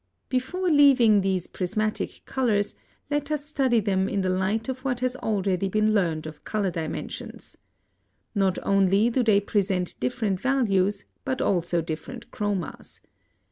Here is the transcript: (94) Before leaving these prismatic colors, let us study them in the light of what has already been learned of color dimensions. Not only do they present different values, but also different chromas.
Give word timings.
(94) 0.31 0.31
Before 0.61 0.69
leaving 0.71 1.21
these 1.21 1.45
prismatic 1.45 2.23
colors, 2.25 2.73
let 3.11 3.29
us 3.29 3.45
study 3.45 3.79
them 3.79 4.09
in 4.09 4.21
the 4.21 4.31
light 4.31 4.67
of 4.67 4.79
what 4.83 4.99
has 5.01 5.15
already 5.17 5.69
been 5.69 5.93
learned 5.93 6.25
of 6.25 6.43
color 6.43 6.71
dimensions. 6.71 7.55
Not 8.33 8.57
only 8.63 9.11
do 9.11 9.21
they 9.23 9.39
present 9.39 9.93
different 9.99 10.39
values, 10.41 11.05
but 11.23 11.39
also 11.39 11.81
different 11.83 12.31
chromas. 12.31 13.01